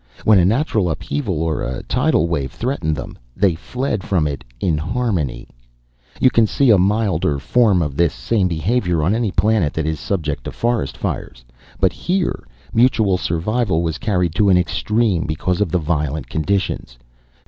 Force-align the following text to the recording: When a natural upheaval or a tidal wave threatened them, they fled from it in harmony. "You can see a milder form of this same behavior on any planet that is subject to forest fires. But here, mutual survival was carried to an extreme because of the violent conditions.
When 0.25 0.39
a 0.39 0.45
natural 0.45 0.89
upheaval 0.89 1.43
or 1.43 1.61
a 1.61 1.83
tidal 1.83 2.27
wave 2.27 2.51
threatened 2.51 2.95
them, 2.95 3.19
they 3.37 3.53
fled 3.53 4.03
from 4.03 4.25
it 4.25 4.43
in 4.59 4.75
harmony. 4.75 5.47
"You 6.19 6.31
can 6.31 6.47
see 6.47 6.71
a 6.71 6.79
milder 6.79 7.37
form 7.37 7.83
of 7.83 7.95
this 7.97 8.11
same 8.11 8.47
behavior 8.47 9.03
on 9.03 9.13
any 9.13 9.29
planet 9.31 9.73
that 9.75 9.85
is 9.85 9.99
subject 9.99 10.45
to 10.45 10.51
forest 10.51 10.97
fires. 10.97 11.45
But 11.79 11.93
here, 11.93 12.47
mutual 12.73 13.19
survival 13.19 13.83
was 13.83 13.99
carried 13.99 14.33
to 14.33 14.49
an 14.49 14.57
extreme 14.57 15.25
because 15.27 15.61
of 15.61 15.71
the 15.71 15.77
violent 15.77 16.31
conditions. 16.31 16.97